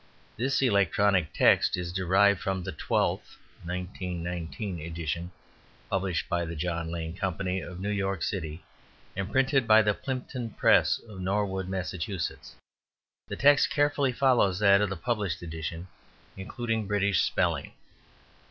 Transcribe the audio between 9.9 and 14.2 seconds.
Plimpton Press of Norwood, Massachusetts. The text carefully